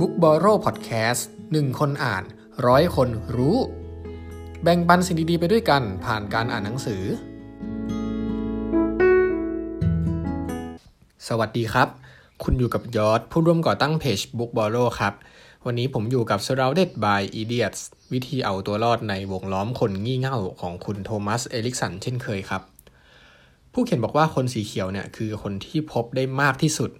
[0.00, 1.22] Book b o r r o w Podcast
[1.52, 2.24] หนึ่งคนอ่าน
[2.66, 3.56] ร้อยคนรู้
[4.62, 7.02] แบ่งปันสิ่งดีๆไปด้วยกันผ่านการอ่านหนังสือ
[11.28, 11.88] สวัสดีครับ
[12.42, 15.14] คุณอยู่กับยอดผู้ร่วมก่อตั้งเพจ Book b o r r o w ครับ
[15.66, 17.80] วันนี้ผมอยู่กับ Surrounded by Idiots
[18.12, 22.62] วิธีเอาตัวรอดในวงล้อมคนงี่เง่าของคุณโทมัส เอลิกสันเช่นเคยครับ
[23.72, 26.92] ผู้เขียนบอกว่าคนสีเขียวเนี่ยคือคนที่พบได้มากที่สุด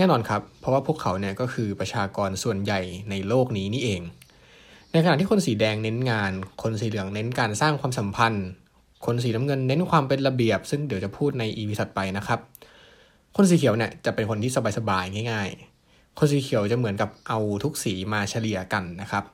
[0.00, 4.00] แน่นอนครับ เพราะว่าพวกเขาเนี่ยก็คือประชากรส่วนใหญ่ในโลกนี้นี่เอง
[4.92, 6.32] ในขณะที่คนสีแดงเน้นงาน
[6.62, 8.46] คนสีเหลืองเน้นการสร้างความสัมพันธ์
[9.06, 12.38] คนสีน้ำเงินเน้นความเป็นระเบียบ ซึ่งเดี๋ยวจะพูดในอีพีถัดไปนะครับ
[13.36, 15.48] คนสีเขียวเนี่ยจะเป็นคนที่สบายๆง่าย
[15.84, 19.24] ๆ คนสีเขียวจะเหมือนกับเอาทุกสีมาเฉลี่ยกันนะครับ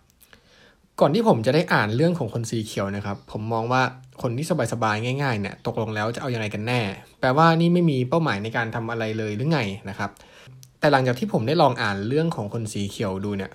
[1.01, 3.83] ก่อนที่ผมจะได้อ่านเรื่องของคนสีเขียวนะครับ ผมมองว่า
[4.23, 6.81] คนที่สบายๆง่ายๆเนี่ยตกลงแล้วจะเอาอยัางไงกันแน่
[7.21, 9.61] แปลว่านี่ไม่มีเป้าหมายในการทำอะไรเลยหรือไง
[9.91, 10.11] นะครับ
[10.81, 13.51] แต่หลังจากที่ผมได้ลองอ่านเรื่องของคนสีเขียวดูเนี่ย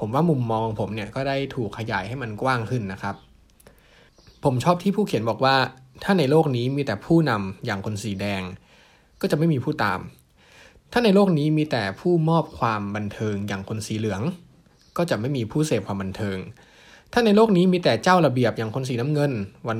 [0.00, 3.14] ผมว่ามุมมองผมเนี่ยก็ได้ถูกขยายให้มันกว้างขึ้นนะครับ
[4.44, 5.56] ผมชอบที่ผู้เขียนบอกว่า
[6.02, 8.42] ถ้าในโลกนี้มีแต่ผู้นำอย่างคนสีแดง
[9.20, 10.00] ก็จะไม่มีผู้ตาม
[10.92, 14.22] ถ้าในโลกนี้มีแต่ผู้มอบความบันเทิงอย่างคนสีเหลือง
[14.96, 16.38] ก็จะไม่มีผู้เสพความบันเทิง
[17.12, 19.32] ถ้าในโลกนี้มีแต่เจ้าระเบียบอย่างคนสีน้ำเงิน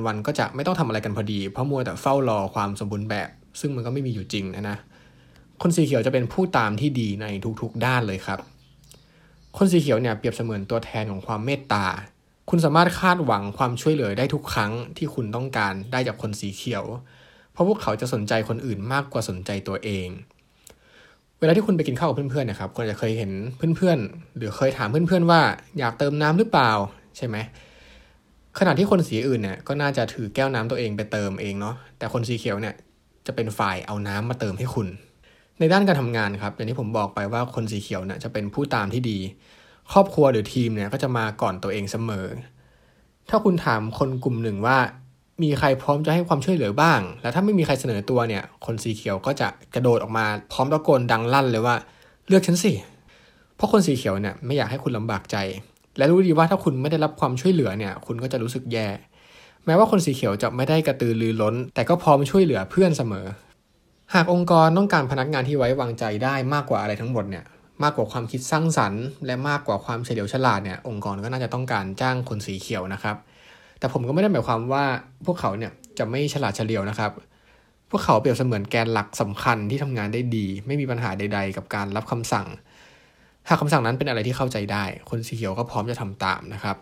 [0.05, 4.77] วันๆก็จะไม่ต้องทำอะไรกันพอดี เพราะมัวแต่เฝ้ารอความสมบูรณ์แบบ ซึ่งมันก็ไม่มีอยู่จริงนะนะ
[5.61, 7.25] คนสีเขียวจะเป็นผู้ตามที่ดีใน
[7.61, 8.39] ทุกๆด้านเลยครับ
[9.57, 11.85] คนสีเขียวเนี่ยเปรียบเสมือนตัวแทนของความเมตตา
[12.49, 16.83] คุณสามารถคาดหวังความช่วยเหลือได้ทุกครั้งที่คุณต้องการได้จากคนสีเขียว
[17.51, 20.07] เพราะพวกเขาจะสนใจคนอื่นมากกว่าสนใจตัวเอง
[21.39, 23.31] เวลาที่คุณไปกินข้าวกับเพื่อนๆนะครับคุณอาจจะเคยเห็น
[23.77, 25.41] เพื่อนๆ หรือเคยถามเพื่อนๆว่า
[25.79, 26.71] อยากเติมน้ำหรือเปล่า
[27.17, 27.37] ใช่ไหม
[28.59, 32.75] ขณะที่คนสีอื่นเนี่ยก็น่าจะถือแก้วน้ำตัวเองไปเติมเองเนาะแต่คนสีเขียวเนี่ย
[33.27, 34.87] จะเป็นฝ่ายเอาน้ำมาเติมให้คุณ
[35.59, 39.17] ในด้านการทำงานครับอย่างที่ผมบอกไปว่าคนสีเขียวเนี่ยจะเป็นผู้ตามที่ดี
[39.91, 42.25] ครอบครัวหรือทีมเนี่ยก็จะมาก่อนตัวเองเสมอ
[43.29, 44.77] ถ้าคุณถามคนกลุ่มหนึ่งว่า
[45.43, 51.75] มีใครพร้อมจะให้ความช่วยเหลือบ้าง แล้วถ้าไม่มีใครเสนอตัวเนี่ย คนสีเขียวก็จะกระโดดออกมาพร้อมตะโกนดังลั่นเลยว่า
[52.27, 52.71] เลือกฉันสิ
[53.55, 55.37] เพราะคนสีเขียวเนี่ยไม่อยากให้คุณลำบากใจ
[55.97, 58.87] และรู้ดีว่าถ้าคุณไม่ได้รับความช่วยเหลือเนี่ย คุณก็จะรู้สึกแย่
[59.65, 63.25] แม้ว่าคนสีเขียวจะไม่ได้กระตือรือร้น แต่ก็พร้อมช่วยเหลือเพื่อนเสมอ
[64.13, 67.43] หากองค์กรต้องการพนักงานที่ไว้วางใจได้มากกว่าอะไรทั้งหมดเนี่ย
[67.83, 73.15] มากกว่าความคิดสร้างสรรค์ และมากกว่าความเฉลียวฉลาดเนี่ยองค์กรก็น่าจะต้องการจ้างคนสีเขียวนะครับ
[73.79, 74.85] แต่ผมก็ไม่ได้หมายความว่า
[75.25, 77.11] พวกเขาเนี่ยจะไม่ฉลาดเฉลียวนะครับ
[77.89, 82.47] พวกเขาเปรียบเสมือนแกนหลักสำคัญที่ทำงานได้ดี ไม่มีปัญหาใด ๆ กับการรับคำสั่ง
[83.47, 86.77] หากคำสั่งนั้นเป็นอะไรที่เข้าใจได้ คนสีเขียวก็พร้อมจะทำตามนะครับ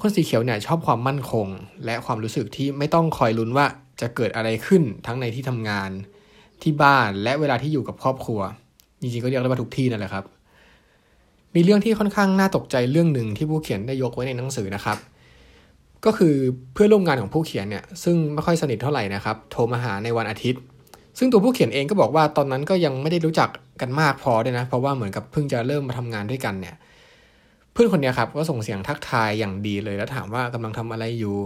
[0.00, 1.46] คนสีเขียวเนี่ยชอบความมั่นคง
[1.84, 3.66] และความรู้สึกที่ไม่ต้องคอยลุ้นว่า
[4.00, 5.90] จะเกิดอะไรขึ้นทั้งในที่ทำงาน
[6.64, 8.40] ที่บ้านและเวลาที่อยู่กับครอบครัว
[9.00, 10.24] จริงๆก็เรียกได้ว่าทุกที่นั่นแหละครับ
[11.54, 14.98] มีเรื่องที่ค่อนข้างน่าตกใจเรื่องหนึ่งที่ผู้เขียนได้ยกไว้ในหนังสือนะครับ
[16.04, 16.34] ก็คือ
[16.74, 20.62] เพื่อนร่วมงานของผู้เขียนเนี่ยซึ่งไม่ค่อยสนิทเท่าไหร่นะครับโทรมาหาในวันอาทิตย์
[21.18, 23.48] ซึ่งตัวผู้เขียนเองก็บอกว่าตอนนั้นก็ยังไม่ได้รู้จัก
[23.80, 26.76] กันมากพอด้วยนะ เพราะว่าเหมือนกับเพิ่งจะเริ่มมาทำงานด้วยกันเนี่ย
[27.72, 31.36] เพื่อนคนนี้ครับก็ส่งเสียงทักทายอย่างดีเลยแล้วถามว่ากำลังทำอะไรอยู่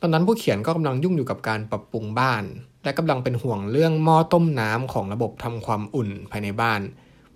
[0.00, 2.42] ตอนนั้นผู้เขียนก็กำลังยุ่งอยู่กับการปรับปรุงบ้าน
[2.86, 6.80] และกำลังเป็นห่วงเรื่องหม้อต้มน้ำของระบบทำความอุ่นภายในบ้าน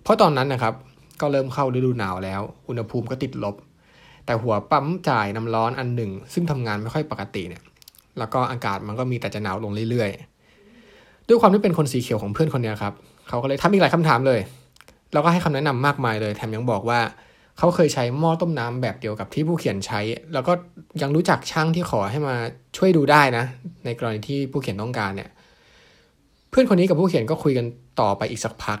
[0.03, 0.73] เพราะตอนนั้นนะครับ
[1.21, 3.55] ก็เริ่มเข้าฤดูหนาวแล้ว อุณหภูมิก็ติดลบ
[4.25, 7.63] แต่หัวปั๊มจ่ายน้ำร้อนอันหนึ่ง ซึ่งทำงานไม่ค่อยปกติเนี่ย
[8.19, 12.93] แล้วก็อากาศมันก็มีแต่จะหนาวลงเรื่อยๆ ด้วยความที่เป็นคนสีเขียวของเพื่อนคนนี้ครับ
[13.27, 14.39] เขาก็เลยทำอีกหลายคำถามเลย
[15.13, 16.99] แล้วก็ให้คำแนะนำมากมายเลย แถมยังบอกว่า
[17.57, 19.99] เขาเคยใช้หม้อต้มน้ำแบบเดียวกับที่ผู้เขียนใช้
[20.33, 20.53] แล้วก็
[21.01, 22.35] ยังรู้จักช่างที่ขอให้มา
[22.77, 23.45] ช่วยดูได้นะ
[23.85, 25.29] ในกรณีที่ผู้เขียนต้องการเนี่ย
[26.51, 27.65] เพื่อนคนนี้กับผู้เขียนก็คุยกัน
[28.01, 28.79] ต่อไปอีกสักพัก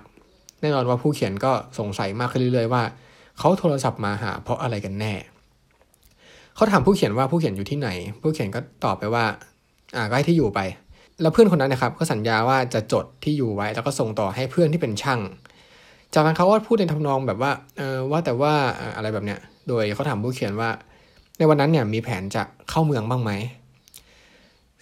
[0.61, 2.83] แน่นอนว่าผู้เขียนก็สงสัยมากขึ้นเรื่อยๆว่า
[3.39, 5.13] เขาโทรศัพท์มาหาเพราะอะไรกันแน่
[6.55, 7.89] เขาถามผู้เขียนว่าผู้เขียนอยู่ที่ไหน
[8.21, 9.25] ผู้เขียนก็ตอบไปว่า
[9.95, 10.59] อ่าก็ให้ที่อยู่ไป
[11.21, 15.19] แล้วเพื่อนคนนั้นนะครับ ก็สัญญาว่าจะจดที่อยู่ไว้ แล้วก็ส่งต่อให้เพื่อนที่เป็นช่าง
[16.13, 18.53] จากนั้นเขาก็พูดในทำนองแบบว่าเออว่าแต่ว่า
[18.95, 20.69] อะไรแบบเนี้ย โดยเขาถามผู้เขียนว่า
[21.37, 23.31] ในวันนั้นเนี่ยมีแผนจะเข้าเมืองบ้างไหม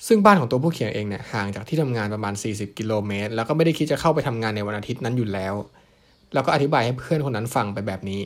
[0.08, 5.54] ซึ่งบ้านของตัวผู้เขียนเองเนี่ยห่างจากที่ทำงานประมาณ 40 กิโลเมตร แล้วก็ไม่ได้คิดจะเข้าไปทำงานในวันอาทิตย์นั้นอยู่แล้ว
[6.34, 8.22] แล้วก็อธิบายให้เพื่อนคนนั้นฟังไปแบบนี้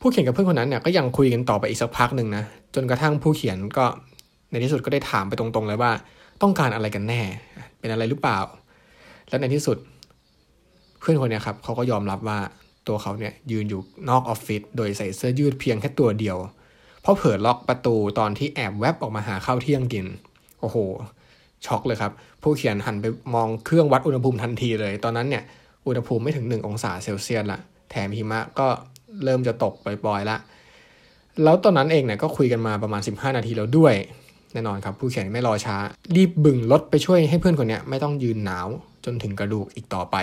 [0.00, 2.44] ผู้เขียนกับเพื่อนคนนั้นเนี่ยก็ยังคุยกันต่อไปอีกสักพักหนึ่งนะ
[2.74, 3.86] จนกระทั่งผู้เขียนก็
[4.50, 5.92] ในที่สุดก็ได้ถามไปตรงๆเลยว่า
[6.42, 7.22] ต้องการอะไรกันแน่
[7.78, 8.38] เป็นอะไรหรือเปล่า
[9.28, 9.76] และในที่สุด
[11.00, 12.38] เพื่อนคนเนี้ครับเขาก็ยอมรับว่า
[12.88, 16.36] ตัวเขาเนี่ยยืนอยู่นอกออฟฟิศโดยใส่เสื้อยืดเพียงแค่ตัวเดียว
[17.02, 20.06] เพราะเผลอล็อกประตูตอนที่แอบแวบออกมาหาข้าวเที่ยงกิน
[20.64, 20.78] โอ้โห
[21.66, 22.12] ช็อกเลยครับ
[22.42, 25.42] ผู้เขียนหันไปมองเครื่องวัดอุณหภูมิทันทีเลย ตอนนั้นเนี่ย
[25.86, 28.66] อุณหภูมิไม่ถึง 1 องศาเซลเซียสละ แถมหิมะก็
[29.24, 30.36] เริ่มจะตกปล่อยๆละ
[31.42, 33.94] แล้วตอนนั้นเองเนี่ยก็คุยกันมาประมาณ 15 นาทีแล้วด้วย
[34.52, 35.76] แน่นอนครับ ผู้เขียนไม่รอช้า
[36.16, 38.68] รีบบึงรถไปช่วยให้เพื่อนคนนี้ไม่ต้องยืนหนาว
[39.04, 40.16] จนถึงกระดูกอีกต่อไป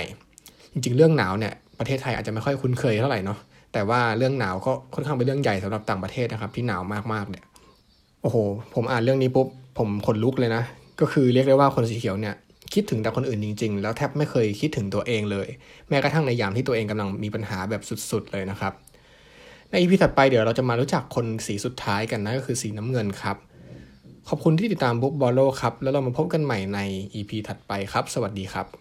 [0.71, 3.37] จริงๆ เรื่องหนาวเนี่ยประเทศไทยอาจจะไม่ค่อยคุ้นเคยเท่าไหร่เนาะ
[3.73, 6.81] แต่ว่าเรื่องหนาวก็ค่อนข้างเป็นเรื่องใหญ่สำหรับต่างประเทศนะครับที่หนาว
[7.13, 7.43] มากๆเนี่ย
[8.21, 8.37] โอ้โห
[8.75, 9.47] ผมอ่านเรื่องนี้ปุ๊บ
[9.77, 10.63] ผมขนลุกเลยนะ
[11.01, 12.35] ก็คือเรียกได้ว่าคนสีเขียวเนี่ย
[12.73, 15.47] คิดถึงแต่คนอื่นจริง ๆ แล้วแทบไม่เคยคิดถึงตัวเองเลย
[15.89, 17.81] แม้กระทั่งในยามที่ตัวเองกำลังมีปัญหาแบบ
[18.11, 18.73] สุดๆเลยนะครับ
[19.69, 23.37] ในอีพีถัดไปเดี๋ยวเราจะมารู้จักคนสีสุดท้ายกันนะก็คือสีน้ำเงินครับ
[24.29, 26.79] ขอบคุณที่ติดตามบุ๊กบอลโลครับ แล้วเรามาพบกันใหม่ใน
[27.13, 28.80] EP ถัดไปครับ สวัสดีครับ